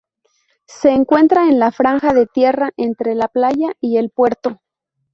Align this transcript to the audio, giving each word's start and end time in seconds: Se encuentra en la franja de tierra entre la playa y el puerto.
Se 0.65 0.89
encuentra 0.89 1.47
en 1.47 1.59
la 1.59 1.71
franja 1.71 2.11
de 2.15 2.25
tierra 2.25 2.71
entre 2.75 3.13
la 3.13 3.27
playa 3.27 3.73
y 3.79 3.97
el 3.97 4.09
puerto. 4.09 4.59